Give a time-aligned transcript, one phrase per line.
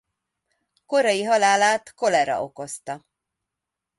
[0.85, 3.05] Korai halálát kolera okozta.